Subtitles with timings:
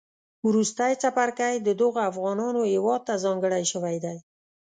[0.47, 4.17] وروستی څپرکی د دغو افغانانو هیواد تهځانګړی شوی دی